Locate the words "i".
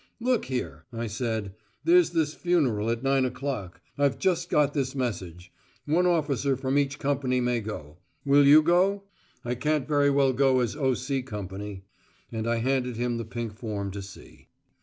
0.91-1.05, 9.45-9.53, 12.47-12.55